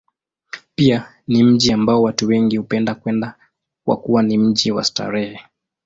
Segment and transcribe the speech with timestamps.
[0.75, 3.35] Pia ni mji ambao watu wengi hupenda kwenda,
[3.85, 5.39] kwa kuwa ni mji wa starehe.